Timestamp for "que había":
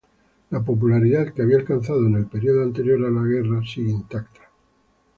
1.31-1.57